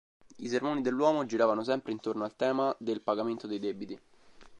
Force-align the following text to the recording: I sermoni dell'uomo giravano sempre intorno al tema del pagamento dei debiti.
I 0.37 0.47
sermoni 0.49 0.81
dell'uomo 0.81 1.27
giravano 1.27 1.63
sempre 1.63 1.91
intorno 1.91 2.23
al 2.23 2.35
tema 2.35 2.75
del 2.79 3.01
pagamento 3.01 3.45
dei 3.45 3.59
debiti. 3.59 4.01